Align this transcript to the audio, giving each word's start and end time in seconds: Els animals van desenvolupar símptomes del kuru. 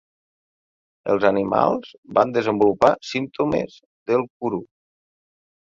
Els 1.15 1.27
animals 1.29 1.93
van 2.19 2.33
desenvolupar 2.39 2.93
símptomes 3.11 3.79
del 4.13 4.27
kuru. 4.41 4.65